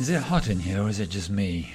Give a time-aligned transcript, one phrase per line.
[0.00, 1.74] Is it hot in here or is it just me?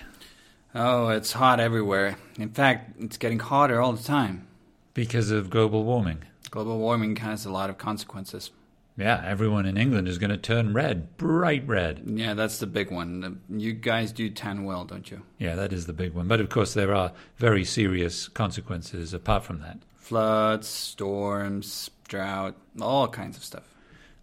[0.76, 2.18] Oh, it's hot everywhere.
[2.38, 4.48] In fact, it's getting hotter all the time.
[4.94, 6.24] Because of global warming.
[6.52, 8.52] Global warming has a lot of consequences.
[8.98, 12.04] Yeah, everyone in England is going to turn red, bright red.
[12.06, 13.42] Yeah, that's the big one.
[13.50, 15.22] You guys do tan well, don't you?
[15.38, 16.28] Yeah, that is the big one.
[16.28, 23.10] But of course, there are very serious consequences apart from that floods, storms, drought, all
[23.10, 23.77] kinds of stuff.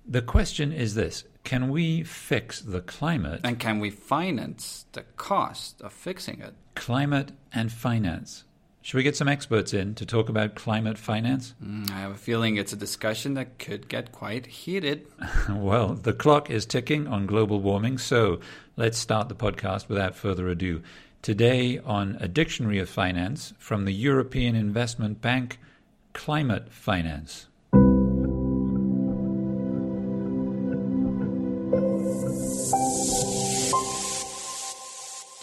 [0.07, 3.41] The question is this can we fix the climate?
[3.45, 6.55] And can we finance the cost of fixing it?
[6.75, 8.45] Climate and finance.
[8.81, 11.55] Should we get some experts in to talk about climate finance?
[11.63, 15.07] Mm, I have a feeling it's a discussion that could get quite heated.
[15.49, 18.41] well, the clock is ticking on global warming, so
[18.77, 20.83] let's start the podcast without further ado.
[21.23, 25.59] Today, on A Dictionary of Finance from the European Investment Bank,
[26.13, 27.47] climate finance.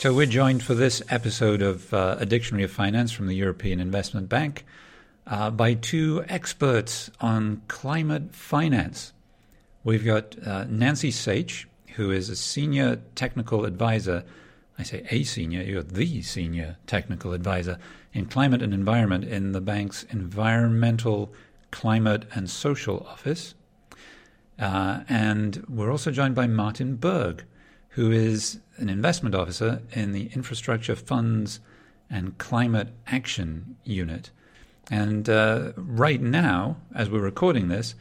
[0.02, 3.80] So, we're joined for this episode of uh, A Dictionary of Finance from the European
[3.80, 4.66] Investment Bank
[5.28, 9.14] uh, by two experts on climate finance.
[9.84, 11.66] We've got uh, Nancy Saich,
[11.98, 14.24] who is a senior technical advisor.
[14.80, 17.78] I say a senior, you're the senior technical advisor
[18.12, 21.32] in climate and environment in the bank's Environmental,
[21.70, 23.54] Climate and Social Office.
[24.58, 27.46] Uh, and we're also joined by Martin Berg,
[27.92, 31.60] who is an investment officer in the Infrastructure Funds
[32.10, 34.32] and Climate Action Unit.
[34.90, 37.96] And uh, right now, as we're recording this,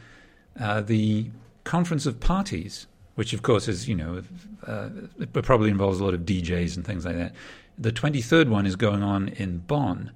[0.59, 1.29] uh, the
[1.63, 4.23] Conference of Parties, which of course is, you know,
[4.65, 4.89] uh,
[5.19, 7.33] it probably involves a lot of DJs and things like that.
[7.77, 10.11] The 23rd one is going on in Bonn.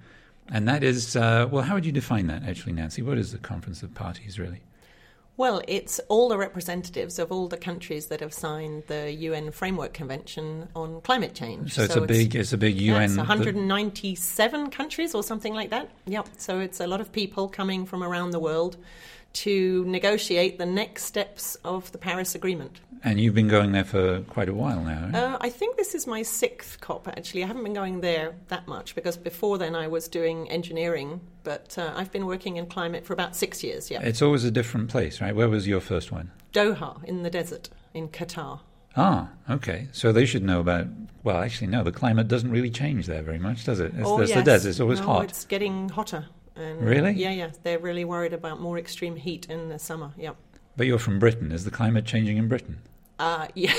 [0.50, 3.02] And that is, uh, well, how would you define that actually, Nancy?
[3.02, 4.62] What is the Conference of Parties really?
[5.38, 9.94] Well, it's all the representatives of all the countries that have signed the UN Framework
[9.94, 11.74] Convention on Climate Change.
[11.74, 13.04] So it's so a big, it's a big UN.
[13.04, 14.70] It's 197 the...
[14.70, 15.90] countries or something like that.
[16.06, 16.30] Yep.
[16.38, 18.78] So it's a lot of people coming from around the world
[19.36, 22.80] to negotiate the next steps of the Paris Agreement.
[23.04, 25.10] And you've been going there for quite a while now.
[25.14, 25.20] Eh?
[25.20, 27.44] Uh, I think this is my sixth COP, actually.
[27.44, 31.78] I haven't been going there that much because before then I was doing engineering, but
[31.78, 34.02] uh, I've been working in climate for about six years, yeah.
[34.02, 35.36] It's always a different place, right?
[35.36, 36.32] Where was your first one?
[36.54, 38.62] Doha, in the desert, in Qatar.
[38.96, 39.90] Ah, okay.
[39.92, 40.88] So they should know about.
[41.24, 41.84] Well, actually, no.
[41.84, 43.94] The climate doesn't really change there very much, does it?
[43.94, 44.34] It's, oh, yes.
[44.34, 44.70] the desert.
[44.70, 45.24] It's always no, hot.
[45.26, 46.28] It's getting hotter.
[46.56, 47.14] And, really?
[47.14, 47.52] Yeah, yeah.
[47.64, 50.12] They're really worried about more extreme heat in the summer.
[50.18, 50.32] Yeah.
[50.78, 51.52] But you're from Britain.
[51.52, 52.80] Is the climate changing in Britain?
[53.18, 53.74] Uh, yeah.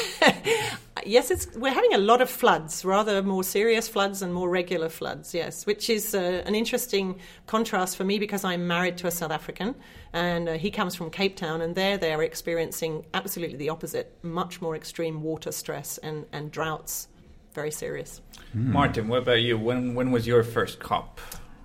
[1.04, 4.88] yes, it's, we're having a lot of floods, rather more serious floods and more regular
[4.88, 9.10] floods, yes, which is uh, an interesting contrast for me because I'm married to a
[9.10, 9.74] South African
[10.12, 14.62] and uh, he comes from Cape Town and there they're experiencing absolutely the opposite, much
[14.62, 17.08] more extreme water stress and, and droughts,
[17.52, 18.22] very serious.
[18.56, 18.66] Mm.
[18.68, 19.58] Martin, what about you?
[19.58, 21.20] When, when was your first COP?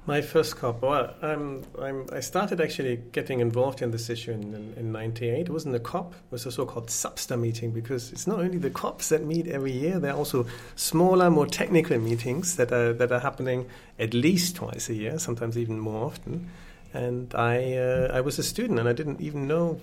[0.07, 0.81] My first COP.
[0.81, 5.41] Well, I'm, I'm, i started actually getting involved in this issue in, in, in 98.
[5.41, 8.57] It wasn't a COP, it was a so called SBSTA meeting because it's not only
[8.57, 12.93] the COPs that meet every year, there are also smaller, more technical meetings that are,
[12.93, 13.67] that are happening
[13.99, 16.49] at least twice a year, sometimes even more often.
[16.95, 19.79] And I, uh, I was a student and I didn't even know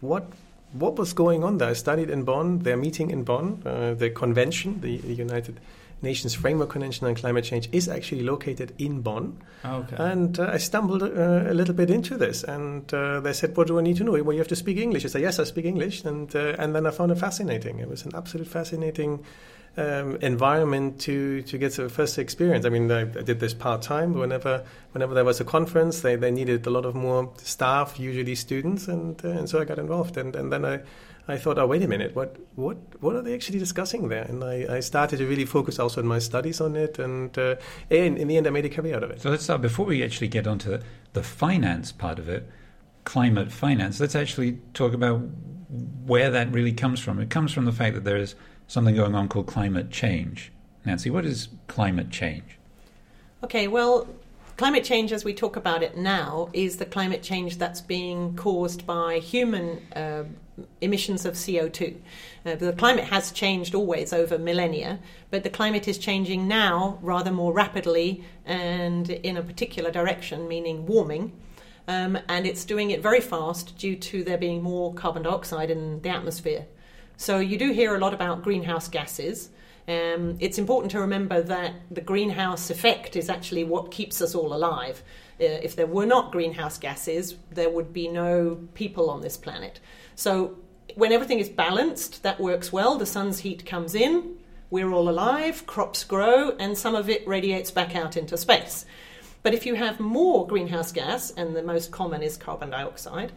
[0.00, 0.26] what
[0.72, 1.70] what was going on there.
[1.70, 5.60] I studied in Bonn, their meeting in Bonn, uh, the convention, the, the United Nations
[6.02, 9.42] Framework Convention on Climate Change is actually located in Bonn.
[9.64, 9.96] Okay.
[9.98, 13.66] And uh, I stumbled uh, a little bit into this, and uh, they said, "What
[13.66, 15.04] do I need to know?" Well, you have to speak English.
[15.04, 17.78] I said, "Yes, I speak English," and uh, and then I found it fascinating.
[17.78, 19.24] It was an absolute fascinating.
[19.78, 22.64] Um, environment to to get the first experience.
[22.64, 24.14] I mean, I, I did this part time.
[24.14, 28.36] Whenever whenever there was a conference, they, they needed a lot of more staff, usually
[28.36, 30.16] students, and uh, and so I got involved.
[30.16, 30.80] And and then I
[31.28, 34.22] I thought, oh, wait a minute, what, what, what are they actually discussing there?
[34.22, 37.56] And I, I started to really focus also on my studies on it, and uh,
[37.90, 39.20] in, in the end, I made a career out of it.
[39.20, 40.78] So let's start before we actually get onto
[41.14, 42.48] the finance part of it,
[43.04, 43.98] climate finance.
[43.98, 45.20] Let's actually talk about
[46.04, 47.18] where that really comes from.
[47.18, 48.36] It comes from the fact that there is
[48.68, 50.52] something going on called climate change.
[50.84, 52.58] Nancy, what is climate change?
[53.42, 54.06] Okay, well,
[54.56, 58.86] Climate change, as we talk about it now, is the climate change that's being caused
[58.86, 60.24] by human uh,
[60.80, 61.94] emissions of CO2.
[62.46, 64.98] Uh, the climate has changed always over millennia,
[65.30, 70.86] but the climate is changing now rather more rapidly and in a particular direction, meaning
[70.86, 71.32] warming.
[71.86, 76.00] Um, and it's doing it very fast due to there being more carbon dioxide in
[76.00, 76.64] the atmosphere.
[77.18, 79.50] So you do hear a lot about greenhouse gases.
[79.88, 84.52] Um, it's important to remember that the greenhouse effect is actually what keeps us all
[84.52, 85.02] alive.
[85.40, 89.78] Uh, if there were not greenhouse gases, there would be no people on this planet.
[90.16, 90.56] So
[90.96, 92.98] when everything is balanced, that works well.
[92.98, 94.36] The sun's heat comes in,
[94.70, 98.86] we're all alive, crops grow, and some of it radiates back out into space.
[99.42, 103.30] But if you have more greenhouse gas, and the most common is carbon dioxide,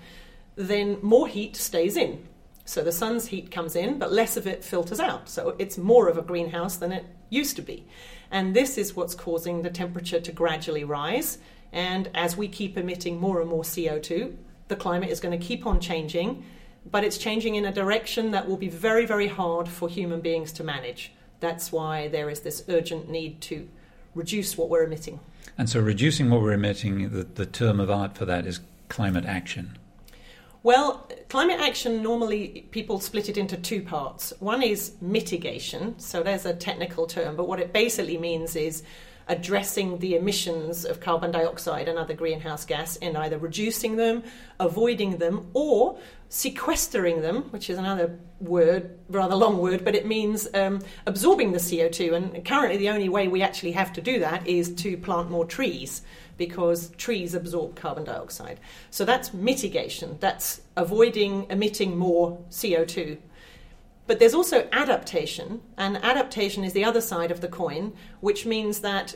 [0.55, 2.27] then more heat stays in.
[2.69, 5.27] So the sun's heat comes in, but less of it filters out.
[5.27, 7.87] So it's more of a greenhouse than it used to be.
[8.29, 11.39] And this is what's causing the temperature to gradually rise.
[11.71, 14.35] And as we keep emitting more and more CO2,
[14.67, 16.45] the climate is going to keep on changing,
[16.85, 20.51] but it's changing in a direction that will be very, very hard for human beings
[20.51, 21.11] to manage.
[21.39, 23.67] That's why there is this urgent need to
[24.13, 25.19] reduce what we're emitting.
[25.57, 29.25] And so, reducing what we're emitting, the, the term of art for that is climate
[29.25, 29.79] action.
[30.61, 34.33] Well, climate action normally people split it into two parts.
[34.39, 38.83] One is mitigation, so there's a technical term, but what it basically means is
[39.29, 44.23] addressing the emissions of carbon dioxide and other greenhouse gas and either reducing them,
[44.59, 45.97] avoiding them, or
[46.29, 51.59] sequestering them, which is another word, rather long word, but it means um, absorbing the
[51.59, 52.13] CO2.
[52.13, 55.45] And currently, the only way we actually have to do that is to plant more
[55.45, 56.03] trees
[56.37, 58.59] because trees absorb carbon dioxide.
[58.91, 63.17] So that's mitigation, that's avoiding emitting more CO2
[64.09, 68.79] but there's also adaptation, and adaptation is the other side of the coin, which means
[68.79, 69.13] that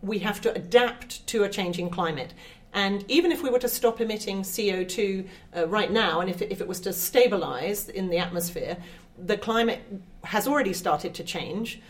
[0.00, 2.32] we have to adapt to a changing climate.
[2.72, 6.50] And even if we were to stop emitting CO2 uh, right now, and if it,
[6.50, 8.78] if it was to stabilize in the atmosphere,
[9.18, 9.80] the climate
[10.24, 11.80] has already started to change.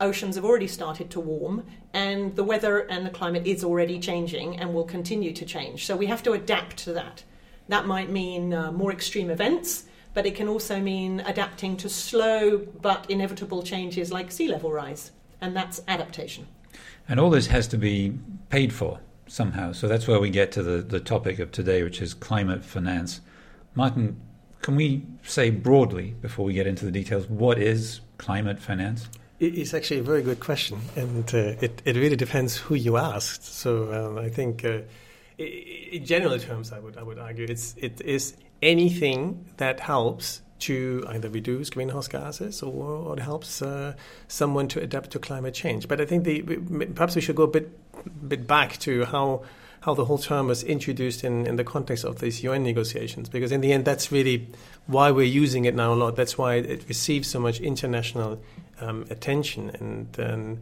[0.00, 4.58] Oceans have already started to warm, and the weather and the climate is already changing
[4.58, 5.86] and will continue to change.
[5.86, 7.24] So we have to adapt to that.
[7.68, 9.84] That might mean uh, more extreme events
[10.14, 15.10] but it can also mean adapting to slow but inevitable changes like sea level rise,
[15.40, 16.46] and that's adaptation.
[17.08, 18.12] And all this has to be
[18.48, 19.00] paid for
[19.32, 19.72] somehow.
[19.72, 23.22] So that's where we get to the, the topic of today, which is climate finance.
[23.74, 24.20] Martin,
[24.60, 29.08] can we say broadly, before we get into the details, what is climate finance?
[29.40, 33.44] It's actually a very good question, and uh, it, it really depends who you asked.
[33.44, 34.82] So um, I think, uh,
[35.38, 41.04] in general terms, I would I would argue it's it is anything that helps to
[41.08, 43.94] either reduce greenhouse gases or, or helps uh,
[44.28, 45.88] someone to adapt to climate change.
[45.88, 46.42] But I think the,
[46.94, 47.81] perhaps we should go a bit
[48.26, 49.42] bit back to how
[49.80, 53.50] how the whole term was introduced in, in the context of these UN negotiations, because
[53.50, 54.46] in the end, that's really
[54.86, 56.14] why we're using it now a lot.
[56.14, 58.40] That's why it receives so much international
[58.80, 60.18] um, attention and.
[60.18, 60.60] and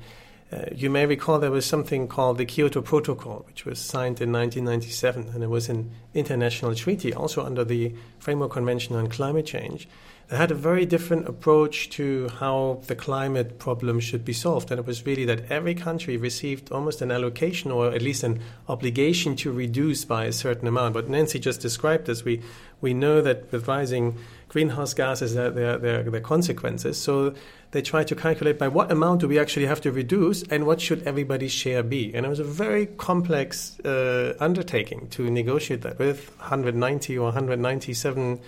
[0.53, 4.33] uh, you may recall there was something called the Kyoto Protocol, which was signed in
[4.33, 9.87] 1997, and it was an international treaty, also under the Framework Convention on Climate Change,
[10.27, 14.71] that had a very different approach to how the climate problem should be solved.
[14.71, 18.41] And it was really that every country received almost an allocation or at least an
[18.69, 20.95] obligation to reduce by a certain amount.
[20.95, 22.25] But Nancy just described this.
[22.25, 22.43] We,
[22.81, 24.19] we know that with rising
[24.51, 27.01] greenhouse gases, their, there, there are consequences.
[27.01, 27.35] So
[27.71, 30.81] they try to calculate by what amount do we actually have to reduce and what
[30.81, 32.13] should everybody's share be.
[32.13, 38.41] And it was a very complex uh, undertaking to negotiate that with 190 or 197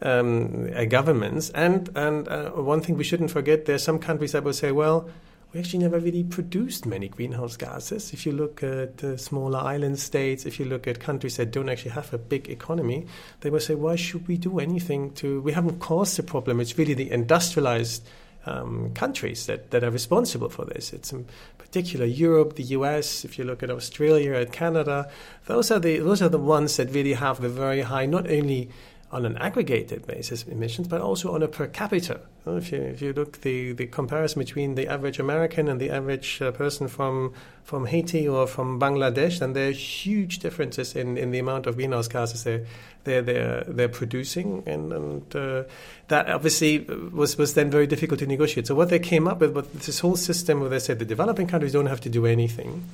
[0.00, 1.50] um, uh, governments.
[1.50, 4.72] And, and uh, one thing we shouldn't forget, there are some countries that will say,
[4.72, 5.10] well,
[5.52, 8.12] we actually never really produced many greenhouse gases.
[8.12, 11.68] If you look at uh, smaller island states, if you look at countries that don't
[11.68, 13.06] actually have a big economy,
[13.40, 15.40] they will say, why should we do anything to?
[15.40, 16.60] We haven't caused the problem.
[16.60, 18.06] It's really the industrialized
[18.46, 20.92] um, countries that, that are responsible for this.
[20.92, 21.26] It's in
[21.58, 23.24] particular Europe, the US.
[23.24, 25.10] If you look at Australia, at Canada,
[25.46, 28.70] those are the those are the ones that really have the very high not only
[29.12, 32.20] on an aggregated basis emissions, but also on a per capita.
[32.46, 36.40] If you, if you look the, the comparison between the average American and the average
[36.40, 41.30] uh, person from from Haiti or from Bangladesh, then there are huge differences in, in
[41.30, 42.64] the amount of greenhouse gases they're
[43.04, 45.64] they're they're, they're producing, and, and uh,
[46.08, 46.78] that obviously
[47.12, 48.68] was was then very difficult to negotiate.
[48.68, 51.48] So what they came up with was this whole system where they said the developing
[51.48, 52.88] countries don't have to do anything,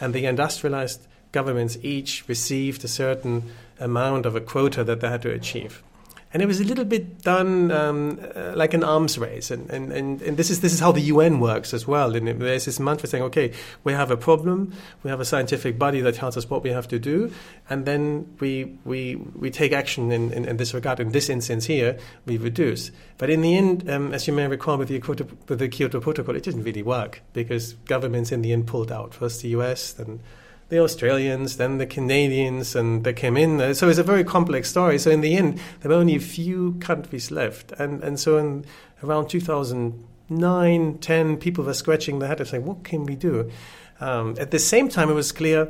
[0.00, 5.22] and the industrialized governments each received a certain amount of a quota that they had
[5.22, 5.82] to achieve.
[6.30, 9.90] And it was a little bit done um, uh, like an arms race, and, and,
[9.90, 12.14] and, and, this is this is how the UN works as well.
[12.14, 16.02] And there's this mantra saying, okay, we have a problem, we have a scientific body
[16.02, 17.32] that tells us what we have to do,
[17.70, 21.00] and then we we, we take action in, in, in this regard.
[21.00, 22.90] In this instance here, we reduce.
[23.16, 25.98] But in the end, um, as you may recall, with the, Kyoto, with the Kyoto
[25.98, 29.14] Protocol, it didn't really work because governments in the end pulled out.
[29.14, 30.20] First the US, then
[30.68, 33.74] the Australians, then the Canadians, and they came in.
[33.74, 34.98] So it's a very complex story.
[34.98, 38.64] So in the end, there were only a few countries left, and and so in
[39.02, 43.50] around 2009, 10, people were scratching their head and saying, "What can we do?"
[44.00, 45.68] Um, at the same time, it was clear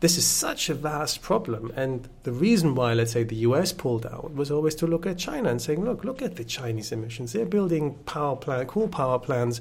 [0.00, 1.72] this is such a vast problem.
[1.74, 5.18] And the reason why, let's say, the US pulled out was always to look at
[5.18, 7.32] China and saying, look, look at the Chinese emissions.
[7.32, 9.60] They're building power plant, coal power plants.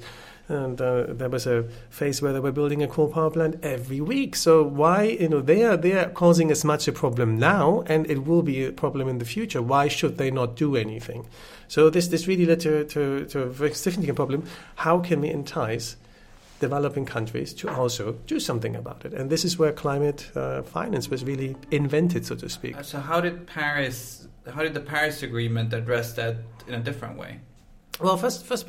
[0.49, 3.99] And uh, there was a phase where they were building a coal power plant every
[3.99, 4.35] week.
[4.35, 8.09] So why, you know, they are they are causing as much a problem now, and
[8.09, 9.61] it will be a problem in the future.
[9.61, 11.27] Why should they not do anything?
[11.67, 14.43] So this this really led to to, to a very significant problem.
[14.75, 15.97] How can we entice
[16.59, 19.13] developing countries to also do something about it.
[19.13, 22.75] And this is where climate uh, finance was really invented, so to speak.
[22.77, 26.37] Uh, so how did Paris, how did the Paris Agreement address that
[26.67, 27.39] in a different way?
[27.99, 28.67] Well, first, first,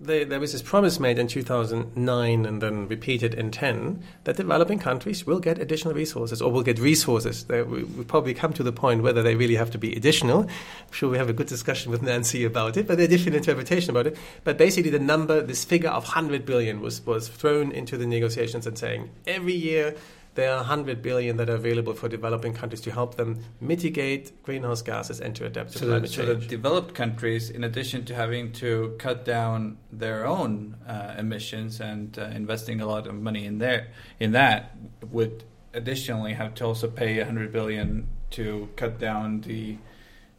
[0.00, 5.26] there was this promise made in 2009 and then repeated in 10 that developing countries
[5.26, 7.44] will get additional resources or will get resources.
[7.44, 10.42] They, we, probably come to the point whether they really have to be additional.
[10.42, 13.90] I'm sure we have a good discussion with Nancy about it, but there's different interpretation
[13.90, 14.16] about it.
[14.44, 18.66] But basically, the number, this figure of 100 billion was, was thrown into the negotiations
[18.66, 19.96] and saying every year
[20.38, 24.82] there are 100 billion that are available for developing countries to help them mitigate greenhouse
[24.82, 26.28] gases and to adapt to so climate the, change.
[26.28, 31.80] So the developed countries, in addition to having to cut down their own uh, emissions
[31.80, 33.88] and uh, investing a lot of money in there,
[34.20, 34.76] in that,
[35.10, 35.42] would
[35.74, 39.76] additionally have to also pay 100 billion to cut down the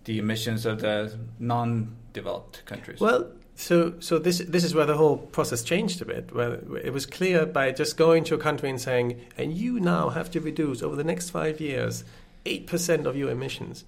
[0.05, 3.01] the emissions of the non-developed countries.
[3.01, 6.33] Well, so, so this this is where the whole process changed a bit.
[6.33, 10.07] Where it was clear by just going to a country and saying, and you now
[10.09, 12.05] have to reduce over the next five years
[12.45, 13.83] eight percent of your emissions,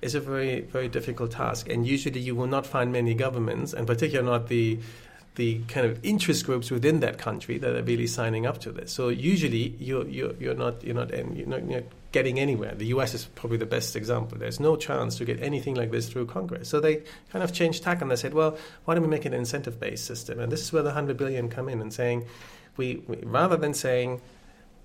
[0.00, 1.68] is a very very difficult task.
[1.70, 4.80] And usually, you will not find many governments, and particularly not the
[5.36, 8.92] the kind of interest groups within that country that are really signing up to this.
[8.92, 12.74] So usually you're you're, you're not you're not you're not, you're not getting anywhere.
[12.74, 13.14] The U.S.
[13.14, 14.38] is probably the best example.
[14.38, 16.68] There's no chance to get anything like this through Congress.
[16.68, 19.32] So they kind of changed tack and they said, well, why don't we make an
[19.32, 20.38] incentive-based system?
[20.38, 22.26] And this is where the hundred billion come in and saying,
[22.76, 24.20] we, we rather than saying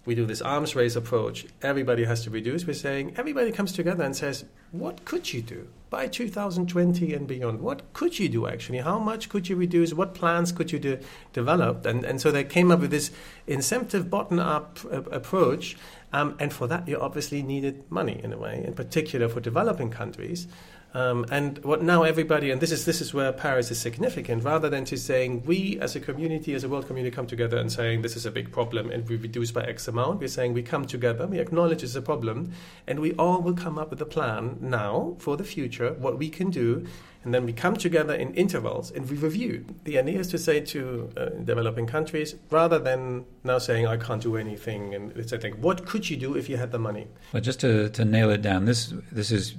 [0.05, 2.65] we do this arms race approach, everybody has to reduce.
[2.65, 7.61] We're saying everybody comes together and says, what could you do by 2020 and beyond?
[7.61, 8.79] What could you do actually?
[8.79, 9.93] How much could you reduce?
[9.93, 10.99] What plans could you de-
[11.33, 11.85] develop?
[11.85, 13.11] And, and so they came up with this
[13.45, 15.77] incentive bottom up uh, approach.
[16.13, 19.89] Um, and for that, you obviously needed money in a way, in particular for developing
[19.89, 20.47] countries.
[20.93, 24.69] Um, and what now everybody, and this is this is where Paris is significant, rather
[24.69, 28.01] than to saying we as a community, as a world community, come together and saying
[28.01, 30.21] this is a big problem and we reduce by X amount.
[30.21, 32.53] We're saying we come together, we acknowledge it's a problem,
[32.87, 36.29] and we all will come up with a plan now for the future, what we
[36.29, 36.87] can do,
[37.23, 39.65] and then we come together in intervals and we review.
[39.83, 44.21] The idea is to say to uh, developing countries, rather than now saying I can't
[44.21, 47.07] do anything, and it's I think what could you do if you had the money?
[47.33, 49.55] Well, just to, to nail it down, this this is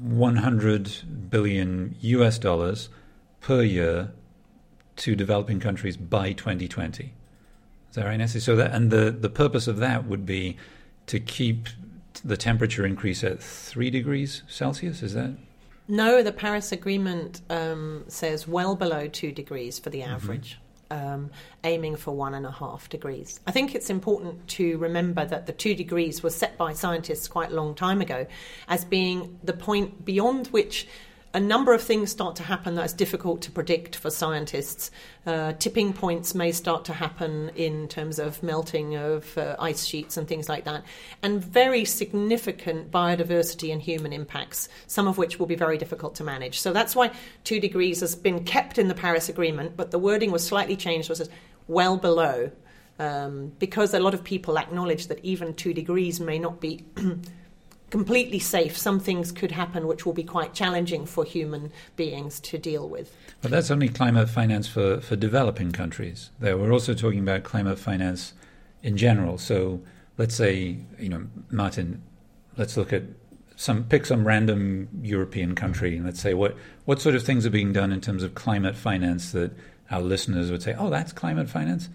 [0.00, 2.88] 100 billion US dollars
[3.40, 4.12] per year
[4.96, 7.12] to developing countries by 2020.
[7.90, 8.40] Is that right, Nancy?
[8.40, 10.56] So that, and the, the purpose of that would be
[11.06, 11.68] to keep
[12.24, 15.02] the temperature increase at three degrees Celsius.
[15.02, 15.36] Is that?
[15.88, 20.54] No, the Paris Agreement um, says well below two degrees for the average.
[20.54, 21.30] Mm-hmm um,
[21.64, 23.40] aiming for one and a half degrees.
[23.46, 27.50] I think it's important to remember that the two degrees was set by scientists quite
[27.50, 28.26] a long time ago
[28.68, 30.86] as being the point beyond which
[31.32, 34.90] a number of things start to happen that's difficult to predict for scientists.
[35.24, 40.16] Uh, tipping points may start to happen in terms of melting of uh, ice sheets
[40.16, 40.82] and things like that,
[41.22, 46.24] and very significant biodiversity and human impacts, some of which will be very difficult to
[46.24, 46.58] manage.
[46.58, 47.12] So that's why
[47.44, 51.08] two degrees has been kept in the Paris Agreement, but the wording was slightly changed,
[51.08, 51.28] was
[51.68, 52.50] well below.
[52.98, 56.84] Um, because a lot of people acknowledge that even two degrees may not be
[57.90, 62.58] completely safe, some things could happen which will be quite challenging for human beings to
[62.58, 63.14] deal with.
[63.42, 66.30] But that's only climate finance for, for developing countries.
[66.38, 68.32] There, we're also talking about climate finance
[68.82, 69.38] in general.
[69.38, 69.80] So
[70.18, 72.02] let's say, you know, Martin,
[72.56, 73.02] let's look at
[73.56, 76.56] some pick some random European country and let's say what
[76.86, 79.52] what sort of things are being done in terms of climate finance that
[79.90, 81.90] our listeners would say, oh, that's climate finance.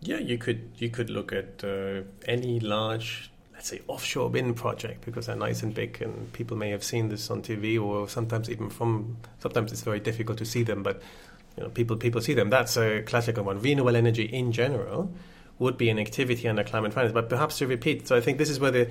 [0.00, 3.35] Yeah, you could you could look at uh, any large let's
[3.66, 7.30] say offshore wind project because they're nice and big and people may have seen this
[7.30, 11.02] on TV or sometimes even from sometimes it's very difficult to see them but
[11.56, 12.50] you know people people see them.
[12.50, 13.60] That's a classical one.
[13.60, 15.10] Renewable energy in general
[15.58, 18.50] would be an activity under climate finance but perhaps to repeat so I think this
[18.50, 18.88] is where the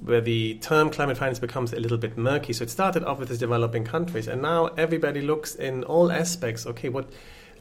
[0.00, 2.52] where the term climate finance becomes a little bit murky.
[2.52, 6.66] So it started off with the developing countries and now everybody looks in all aspects.
[6.66, 7.12] Okay what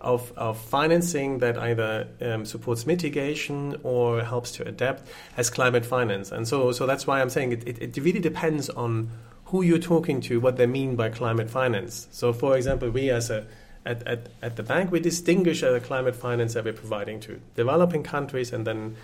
[0.02, 6.32] of, of financing that either um, supports mitigation or helps to adapt as climate finance.
[6.32, 9.10] And so, so that's why I'm saying it, it, it really depends on
[9.46, 12.08] who you're talking to, what they mean by climate finance.
[12.12, 13.46] So, for example, we as a
[13.86, 18.04] at, at, at the bank, we distinguish the climate finance that we're providing to developing
[18.04, 18.96] countries and then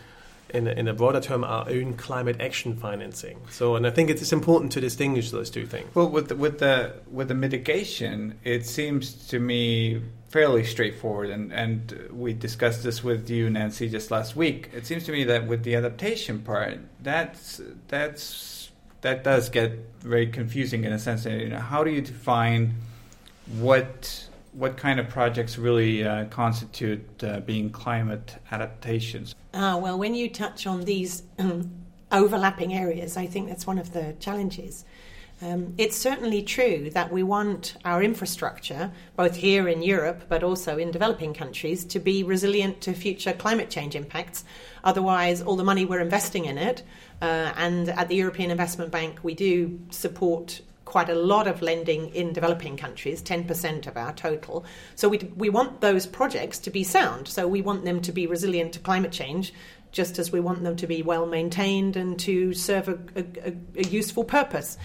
[0.49, 3.39] in a, in a broader term, our own climate action financing.
[3.49, 5.93] So, and I think it's important to distinguish those two things.
[5.93, 11.51] Well, with the, with the with the mitigation, it seems to me fairly straightforward, and
[11.53, 14.69] and we discussed this with you, Nancy, just last week.
[14.73, 20.27] It seems to me that with the adaptation part, that's that's that does get very
[20.27, 21.25] confusing in a sense.
[21.25, 22.75] You know, how do you define
[23.59, 29.35] what what kind of projects really uh, constitute uh, being climate adaptations?
[29.59, 31.71] Ah, well, when you touch on these um,
[32.11, 34.85] overlapping areas, I think that's one of the challenges.
[35.41, 40.77] Um, it's certainly true that we want our infrastructure, both here in Europe but also
[40.77, 44.45] in developing countries, to be resilient to future climate change impacts.
[44.83, 46.83] Otherwise, all the money we're investing in it,
[47.23, 52.07] uh, and at the European Investment Bank, we do support quite a lot of lending
[52.15, 54.65] in developing countries, 10% of our total.
[54.95, 57.27] So we, we want those projects to be sound.
[57.27, 59.53] So we want them to be resilient to climate change,
[59.91, 63.83] just as we want them to be well maintained and to serve a, a, a
[63.83, 64.77] useful purpose.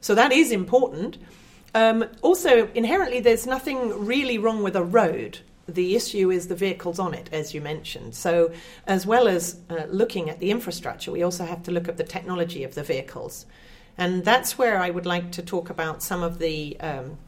[0.00, 1.18] So that is important.
[1.74, 5.40] Um, also, inherently, there's nothing really wrong with a road.
[5.66, 8.14] The issue is the vehicles on it, as you mentioned.
[8.14, 8.52] So,
[8.86, 12.04] as well as uh, looking at the infrastructure, we also have to look at the
[12.04, 13.44] technology of the vehicles.
[13.98, 17.18] And that's where I would like to talk about some of the um,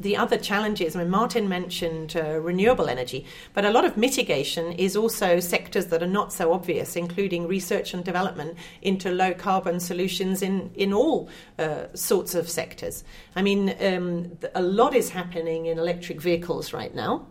[0.00, 0.96] the other challenges.
[0.96, 5.86] I mean, Martin mentioned uh, renewable energy, but a lot of mitigation is also sectors
[5.86, 10.92] that are not so obvious, including research and development into low carbon solutions in in
[10.92, 13.04] all uh, sorts of sectors.
[13.36, 17.26] I mean, um, a lot is happening in electric vehicles right now.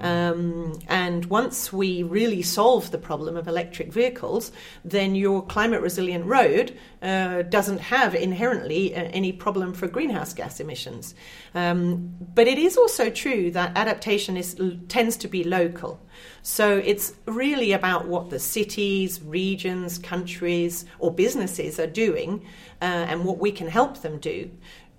[0.00, 4.52] Um, and once we really solve the problem of electric vehicles,
[4.84, 10.60] then your climate resilient road uh, doesn't have inherently uh, any problem for greenhouse gas
[10.60, 11.14] emissions.
[11.54, 14.56] Um, but it is also true that adaptation is,
[14.88, 16.00] tends to be local.
[16.42, 22.44] So it's really about what the cities, regions, countries, or businesses are doing
[22.80, 24.50] uh, and what we can help them do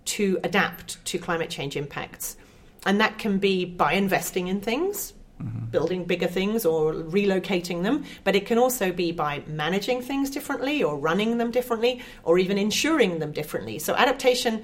[0.06, 2.38] to adapt to climate change impacts.
[2.88, 5.66] And that can be by investing in things, mm-hmm.
[5.66, 10.82] building bigger things or relocating them, but it can also be by managing things differently
[10.82, 13.78] or running them differently or even insuring them differently.
[13.78, 14.64] So adaptation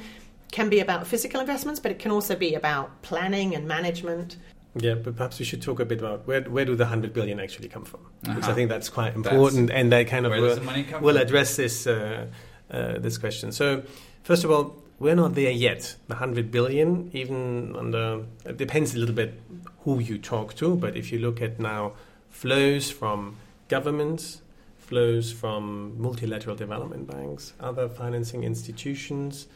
[0.51, 4.37] can be about physical investments, but it can also be about planning and management.
[4.75, 7.39] Yeah, but perhaps we should talk a bit about where where do the hundred billion
[7.39, 7.99] actually come from?
[7.99, 8.35] Uh-huh.
[8.35, 10.59] Because I think that's quite important, that's, and they kind of will,
[11.01, 12.25] will address this uh,
[12.71, 13.51] uh, this question.
[13.51, 13.83] So,
[14.23, 15.95] first of all, we're not there yet.
[16.07, 19.39] The 100 billion, even under, it depends a little bit
[19.81, 21.93] who you talk to, but if you look at now
[22.29, 24.41] flows from governments,
[24.77, 29.47] flows from multilateral development banks, other financing institutions,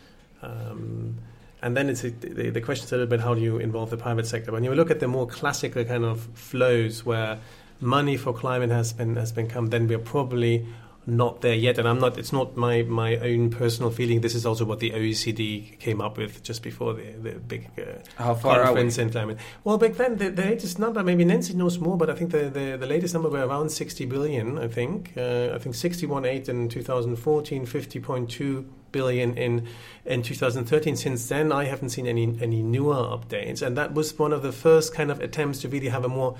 [0.41, 1.17] um,
[1.61, 3.89] and then it's a, the, the question is a little bit how do you involve
[3.89, 4.51] the private sector.
[4.51, 7.39] When you look at the more classical kind of flows where
[7.79, 10.67] money for climate has been has been come, then we're probably
[11.07, 12.17] not there yet, and I'm not.
[12.17, 14.19] It's not my my own personal feeling.
[14.19, 17.99] This is also what the OECD came up with just before the the big uh,
[18.17, 19.37] How far conference in climate.
[19.63, 22.49] Well, back then the, the, latest number, maybe Nancy knows more, but I think the,
[22.49, 24.59] the, the latest number were around 60 billion.
[24.59, 29.65] I think uh, I think 61.8 in 2014, 50.2 billion in
[30.05, 30.97] in 2013.
[30.97, 34.51] Since then, I haven't seen any any newer updates, and that was one of the
[34.51, 36.35] first kind of attempts to really have a more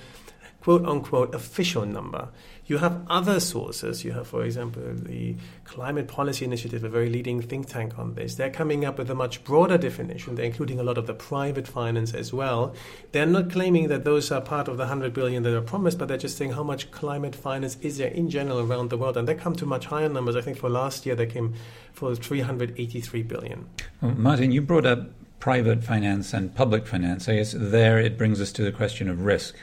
[0.60, 2.28] quote unquote official number.
[2.68, 4.04] You have other sources.
[4.04, 8.36] You have, for example, the Climate Policy Initiative, a very leading think tank on this.
[8.36, 10.36] They're coming up with a much broader definition.
[10.36, 12.76] They're including a lot of the private finance as well.
[13.14, 16.10] They're not claiming that those are part of the 100 billion that are promised, but
[16.10, 19.16] they're just saying how much climate finance is there in general around the world.
[19.16, 20.36] And they come to much higher numbers.
[20.36, 21.54] I think for last year, they came
[21.94, 23.70] for 383 billion.
[24.02, 27.30] Well, Martin, you brought up private finance and public finance.
[27.30, 29.56] I guess there it brings us to the question of risk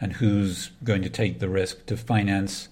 [0.00, 2.68] and who's going to take the risk to finance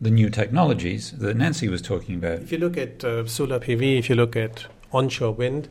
[0.00, 2.40] the new technologies that Nancy was talking about.
[2.40, 5.68] If you look at uh, solar PV, if you look at onshore wind,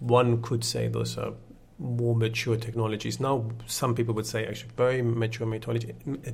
[0.00, 1.32] one could say those are
[1.78, 3.20] more mature technologies.
[3.20, 5.46] Now, some people would say actually very mature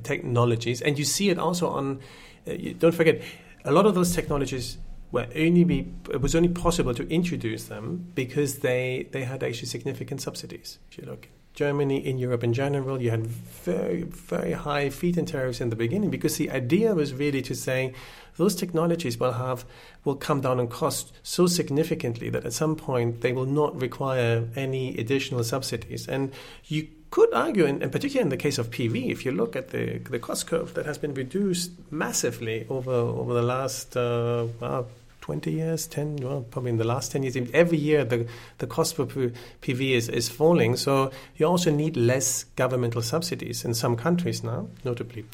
[0.03, 1.99] technologies, and you see it also on.
[2.47, 3.21] Uh, don't forget,
[3.63, 4.77] a lot of those technologies
[5.11, 9.67] were only be it was only possible to introduce them because they they had actually
[9.67, 10.79] significant subsidies.
[10.89, 15.61] If you look Germany, in Europe in general, you had very, very high feed-in tariffs
[15.61, 17.93] in the beginning because the idea was really to say
[18.37, 19.65] those technologies will have
[20.03, 24.47] will come down in cost so significantly that at some point they will not require
[24.55, 26.07] any additional subsidies.
[26.07, 26.33] And
[26.65, 29.99] you could argue, and, particularly in the case of PV, if you look at the
[29.99, 34.87] the cost curve that has been reduced massively over over the last uh, well,
[35.25, 38.27] 20 years, 10, well, probably in the last 10 years, every year the,
[38.59, 40.75] the cost per PV is, is falling.
[40.75, 45.25] So you also need less governmental subsidies in some countries now, notably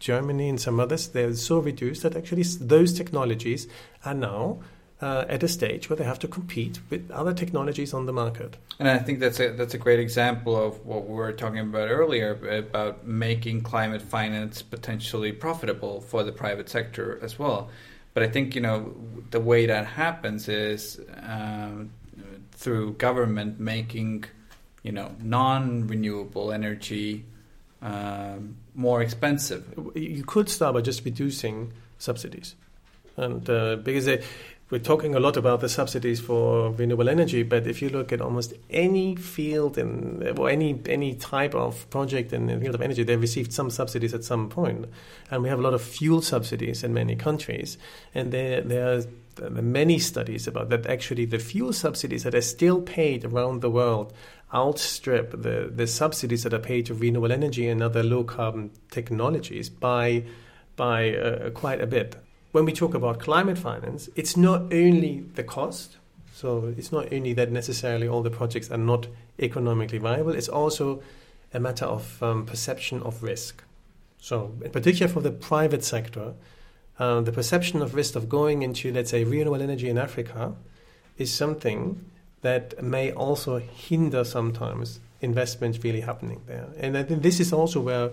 [0.00, 3.68] Germany and some others, they're so reduced that actually those technologies
[4.04, 4.58] are now
[5.00, 8.56] uh, at a stage where they have to compete with other technologies on the market.
[8.78, 11.88] And I think that's a that's a great example of what we were talking about
[11.88, 17.70] earlier about making climate finance potentially profitable for the private sector as well.
[18.14, 18.94] But I think you know
[19.30, 21.90] the way that happens is um,
[22.52, 24.24] through government making
[24.82, 27.24] you know non-renewable energy
[27.82, 29.64] um, more expensive.
[29.94, 32.56] You could start by just reducing subsidies,
[33.16, 34.22] and uh, because they,
[34.70, 38.20] we're talking a lot about the subsidies for renewable energy, but if you look at
[38.20, 43.02] almost any field in, or any any type of project in the field of energy,
[43.02, 44.86] they received some subsidies at some point,
[45.30, 47.78] and we have a lot of fuel subsidies in many countries,
[48.14, 49.02] and there there
[49.42, 50.86] are many studies about that.
[50.86, 54.12] Actually, the fuel subsidies that are still paid around the world
[54.54, 59.68] outstrip the the subsidies that are paid to renewable energy and other low carbon technologies
[59.68, 60.24] by
[60.76, 62.16] by uh, quite a bit
[62.52, 65.96] when we talk about climate finance, it's not only the cost.
[66.34, 69.06] So it's not only that necessarily all the projects are not
[69.38, 70.32] economically viable.
[70.32, 71.02] It's also
[71.52, 73.62] a matter of um, perception of risk.
[74.18, 76.34] So, in particular for the private sector,
[76.98, 80.54] uh, the perception of risk of going into, let's say, renewable energy in Africa
[81.16, 82.04] is something
[82.42, 86.68] that may also hinder sometimes investments really happening there.
[86.78, 88.10] And I think this is also where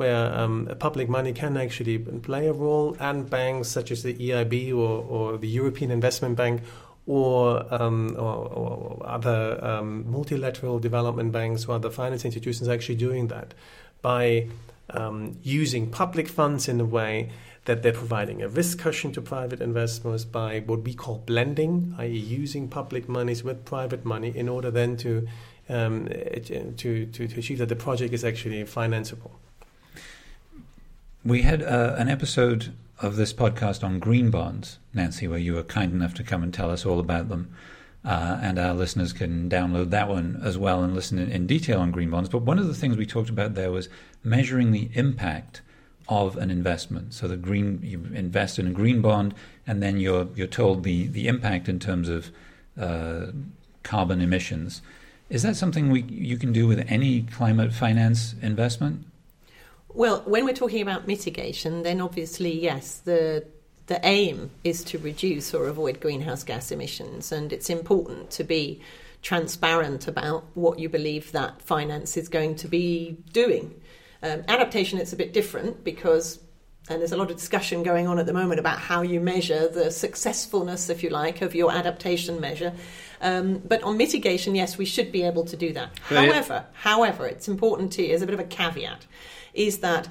[0.00, 4.70] where um, public money can actually play a role, and banks such as the EIB
[4.72, 6.62] or, or the European Investment Bank
[7.06, 13.28] or, um, or, or other um, multilateral development banks or other finance institutions actually doing
[13.28, 13.52] that
[14.00, 14.48] by
[14.88, 17.28] um, using public funds in a way
[17.66, 22.08] that they're providing a risk cushion to private investors by what we call blending, i.e.,
[22.08, 25.28] using public monies with private money in order then to
[25.68, 26.72] um, to,
[27.06, 29.32] to, to achieve that the project is actually financeable.
[31.24, 35.62] We had uh, an episode of this podcast on green bonds, Nancy, where you were
[35.62, 37.54] kind enough to come and tell us all about them.
[38.02, 41.80] Uh, and our listeners can download that one as well and listen in, in, detail
[41.80, 42.30] on green bonds.
[42.30, 43.90] But one of the things we talked about there was
[44.24, 45.60] measuring the impact
[46.08, 47.12] of an investment.
[47.12, 49.34] So the green, you invest in a green bond,
[49.66, 52.30] and then you're you're told the the impact in terms of
[52.80, 53.26] uh,
[53.82, 54.80] carbon emissions.
[55.28, 59.04] Is that something we you can do with any climate finance investment?
[59.94, 63.46] Well, when we're talking about mitigation, then obviously, yes, the
[63.86, 68.80] the aim is to reduce or avoid greenhouse gas emissions, and it's important to be
[69.20, 73.74] transparent about what you believe that finance is going to be doing.
[74.22, 76.38] Um, adaptation, it's a bit different because,
[76.88, 79.66] and there's a lot of discussion going on at the moment about how you measure
[79.66, 82.72] the successfulness, if you like, of your adaptation measure.
[83.20, 85.98] Um, but on mitigation, yes, we should be able to do that.
[86.02, 89.06] However, however, it's important to, as a bit of a caveat,
[89.54, 90.08] is that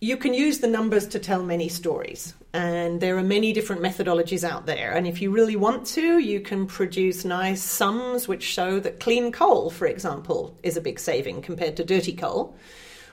[0.00, 4.44] you can use the numbers to tell many stories and there are many different methodologies
[4.44, 4.92] out there.
[4.92, 9.32] And if you really want to you can produce nice sums which show that clean
[9.32, 12.56] coal for example is a big saving compared to dirty coal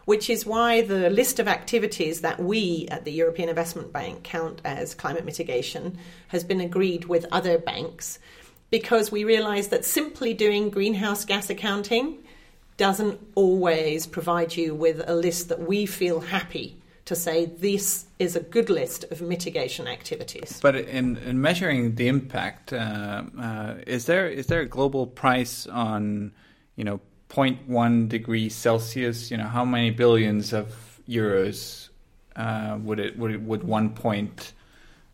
[0.05, 4.61] which is why the list of activities that we at the European Investment Bank count
[4.63, 8.19] as climate mitigation has been agreed with other banks
[8.69, 12.19] because we realize that simply doing greenhouse gas accounting
[12.77, 18.35] doesn't always provide you with a list that we feel happy to say this is
[18.35, 20.59] a good list of mitigation activities.
[20.61, 25.67] But in, in measuring the impact, uh, uh, is there is there a global price
[25.67, 26.31] on
[26.75, 29.29] you know 0.1 degrees Celsius?
[29.29, 31.89] You know how many billions of euros
[32.35, 34.53] uh, would it would it, would one point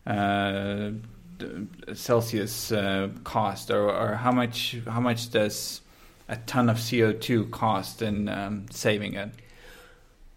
[0.06, 0.92] uh,
[1.92, 5.82] Celsius uh, cost, or, or how much how much does
[6.32, 9.30] a ton of CO2 cost in um, saving it?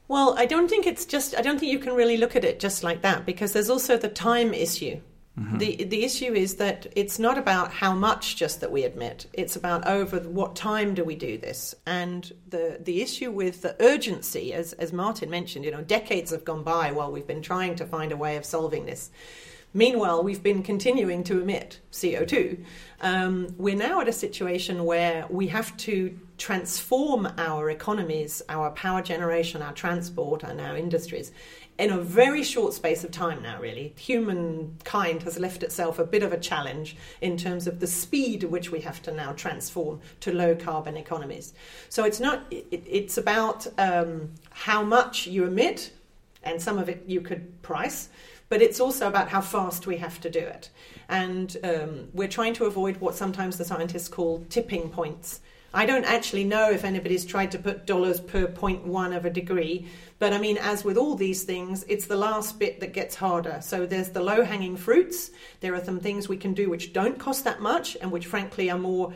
[0.07, 2.59] Well, I don't think it's just, I don't think you can really look at it
[2.59, 5.01] just like that because there's also the time issue.
[5.39, 5.57] Mm-hmm.
[5.57, 9.25] The the issue is that it's not about how much just that we admit.
[9.33, 11.75] It's about over what time do we do this.
[11.85, 16.45] And the the issue with the urgency, as as Martin mentioned, you know, decades have
[16.45, 19.11] gone by while we've been trying to find a way of solving this.
[19.75, 22.63] Meanwhile, we've been continuing to emit CO2.
[23.01, 29.01] Um, we're now at a situation where we have to transform our economies, our power
[29.01, 31.33] generation, our transport, and our industries
[31.77, 33.93] in a very short space of time now, really.
[33.97, 38.49] Humankind has left itself a bit of a challenge in terms of the speed at
[38.49, 41.53] which we have to now transform to low carbon economies.
[41.89, 45.91] So it's not, it, it's about um, how much you emit,
[46.43, 48.07] and some of it you could price
[48.49, 50.69] but it's also about how fast we have to do it.
[51.09, 55.41] And um, we're trying to avoid what sometimes the scientists call tipping points,
[55.75, 59.29] I don't actually know if anybody's tried to put dollars per point one of a
[59.29, 59.87] degree,
[60.19, 63.59] but I mean, as with all these things, it's the last bit that gets harder.
[63.61, 65.31] So there's the low hanging fruits.
[65.59, 68.71] There are some things we can do which don't cost that much and which, frankly,
[68.71, 69.13] are more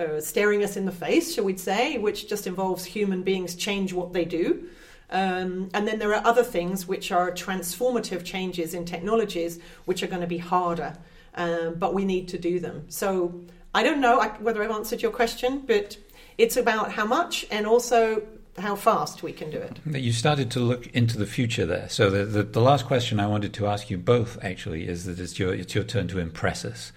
[0.00, 3.92] uh, staring us in the face, shall we say, which just involves human beings change
[3.92, 4.68] what they do.
[5.10, 10.06] Um, and then there are other things which are transformative changes in technologies which are
[10.06, 10.96] going to be harder,
[11.34, 12.84] um, but we need to do them.
[12.88, 13.40] So
[13.74, 15.96] I don't know whether I've answered your question, but
[16.38, 18.22] it's about how much and also
[18.58, 19.78] how fast we can do it.
[19.86, 21.88] You started to look into the future there.
[21.88, 25.18] So the, the, the, last question I wanted to ask you both actually is that
[25.18, 26.92] it's your it's your turn to impress us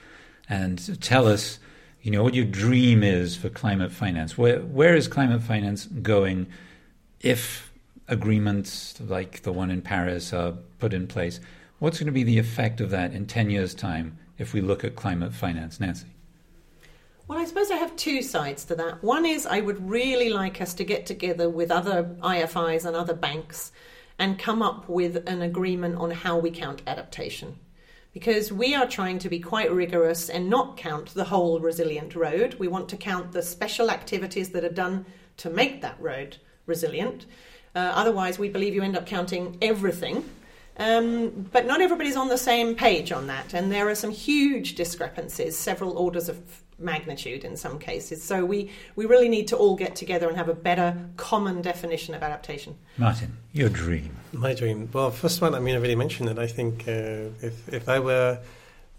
[0.50, 1.60] and tell us,
[2.02, 4.38] you know, what your dream is for climate finance.
[4.38, 6.48] Where where is climate finance going
[7.22, 7.73] if
[8.14, 11.42] agreements like the one in Paris are put in place?
[11.80, 14.86] What's going to be the effect of that in ten years' time if we look
[14.86, 16.08] at climate finance, Nancy?
[17.28, 19.04] Well, I suppose I have two sides to that.
[19.04, 23.14] One is I would really like us to get together with other IFIs and other
[23.14, 23.72] banks
[24.20, 27.58] and come up with an agreement on how we count adaptation.
[28.14, 32.56] Because we are trying to be quite rigorous and not count the whole resilient road.
[32.56, 35.06] We want to count the special activities that are done
[35.38, 37.26] to make that road resilient.
[37.76, 40.30] Uh, otherwise, we believe you end up counting everything.
[40.78, 44.74] Um, but not everybody's on the same page on that, and there are some huge
[44.74, 48.24] discrepancies, several orders of magnitude in some cases.
[48.24, 52.16] So we, we really need to all get together and have a better common definition
[52.16, 52.76] of adaptation.
[52.98, 54.16] Martin, your dream.
[54.32, 54.90] My dream.
[54.92, 56.40] Well, first one, I mean, I already mentioned it.
[56.40, 58.40] I think uh, if, if I were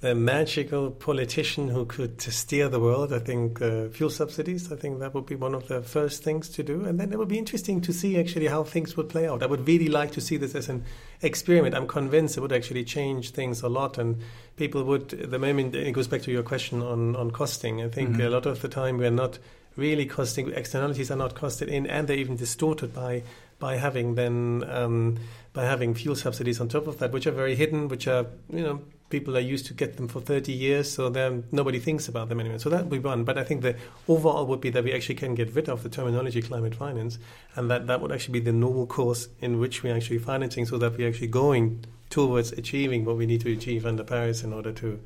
[0.04, 3.12] a magical politician who could steer the world.
[3.12, 6.48] I think uh, fuel subsidies, I think that would be one of the first things
[6.50, 6.84] to do.
[6.84, 9.42] And then it would be interesting to see actually how things would play out.
[9.42, 10.84] I would really like to see this as an
[11.22, 11.74] experiment.
[11.74, 13.98] I'm convinced it would actually change things a lot.
[13.98, 14.20] And
[14.56, 17.82] people would, the moment, it goes back to your question on, on costing.
[17.82, 18.22] I think mm-hmm.
[18.22, 19.38] a lot of the time we're not
[19.76, 23.22] really costing, externalities are not costed in, and they're even distorted by
[23.58, 25.16] by having then um,
[25.52, 28.62] by having fuel subsidies on top of that, which are very hidden, which are you
[28.62, 28.82] know
[29.14, 32.40] people are used to get them for 30 years, so then nobody thinks about them
[32.40, 32.58] anymore.
[32.58, 33.22] So that would be one.
[33.22, 33.76] But I think the
[34.08, 37.20] overall would be that we actually can get rid of the terminology climate finance,
[37.54, 40.78] and that that would actually be the normal course in which we're actually financing, so
[40.78, 44.72] that we're actually going towards achieving what we need to achieve under Paris in order
[44.72, 44.98] to,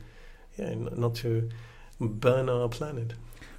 [0.57, 1.51] yeah, not to
[2.01, 3.13] burn our planet.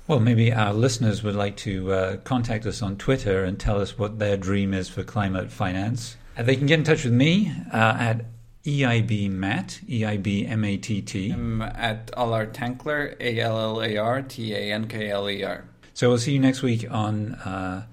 [0.07, 3.99] Well, maybe our listeners would like to uh, contact us on Twitter and tell us
[3.99, 6.17] what their dream is for climate finance.
[6.35, 8.25] Uh, they can get in touch with me uh, at
[8.65, 11.31] EIB Matt, E I B M A T T.
[11.31, 15.43] I'm at Allar Tankler, A L L A R T A N K L E
[15.43, 15.65] R.
[15.93, 17.85] So we'll see you next week on uh,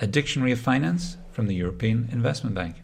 [0.00, 2.76] A Dictionary of Finance from the European Investment Bank.